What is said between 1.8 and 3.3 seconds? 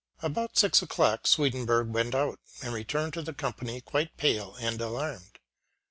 went out, and returned to